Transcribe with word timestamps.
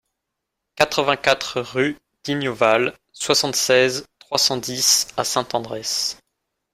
quatre-vingt-quatre 0.73 1.61
rue 1.61 1.95
d'Ignauval, 2.23 2.97
soixante-seize, 3.13 4.07
trois 4.17 4.39
cent 4.39 4.57
dix 4.57 5.07
à 5.15 5.23
Sainte-Adresse 5.23 6.17